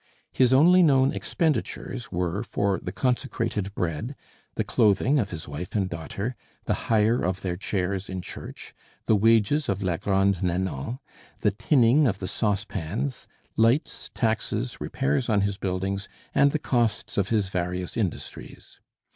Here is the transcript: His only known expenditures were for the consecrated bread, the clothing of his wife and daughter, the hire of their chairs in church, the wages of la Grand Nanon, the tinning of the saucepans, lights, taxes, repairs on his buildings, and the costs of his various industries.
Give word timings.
His 0.31 0.51
only 0.51 0.81
known 0.81 1.13
expenditures 1.13 2.11
were 2.11 2.41
for 2.41 2.79
the 2.81 2.91
consecrated 2.91 3.71
bread, 3.75 4.15
the 4.55 4.63
clothing 4.63 5.19
of 5.19 5.29
his 5.29 5.47
wife 5.47 5.75
and 5.75 5.87
daughter, 5.87 6.35
the 6.65 6.73
hire 6.89 7.21
of 7.23 7.41
their 7.41 7.55
chairs 7.55 8.09
in 8.09 8.23
church, 8.23 8.73
the 9.05 9.15
wages 9.15 9.69
of 9.69 9.83
la 9.83 9.97
Grand 9.97 10.41
Nanon, 10.41 10.97
the 11.41 11.51
tinning 11.51 12.07
of 12.07 12.17
the 12.17 12.27
saucepans, 12.27 13.27
lights, 13.55 14.09
taxes, 14.15 14.81
repairs 14.81 15.29
on 15.29 15.41
his 15.41 15.59
buildings, 15.59 16.09
and 16.33 16.51
the 16.51 16.57
costs 16.57 17.15
of 17.15 17.29
his 17.29 17.49
various 17.49 17.95
industries. 17.95 18.79